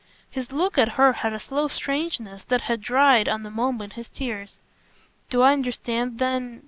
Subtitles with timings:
[0.31, 4.07] His look at her had a slow strangeness that had dried, on the moment, his
[4.07, 4.57] tears.
[5.29, 6.59] "Do I understand then